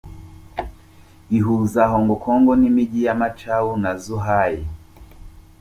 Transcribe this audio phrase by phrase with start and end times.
[1.29, 4.57] Rihuza Hong Kong n'imijyi ya Macau na Zhuhai.